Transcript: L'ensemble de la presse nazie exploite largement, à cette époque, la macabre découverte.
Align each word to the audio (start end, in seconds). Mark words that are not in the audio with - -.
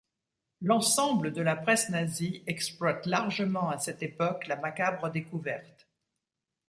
L'ensemble 0.61 1.31
de 1.31 1.43
la 1.43 1.55
presse 1.55 1.89
nazie 1.91 2.41
exploite 2.47 3.05
largement, 3.05 3.69
à 3.69 3.77
cette 3.77 4.01
époque, 4.01 4.47
la 4.47 4.55
macabre 4.55 5.11
découverte. 5.11 5.87